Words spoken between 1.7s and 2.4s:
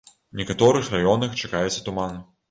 туман.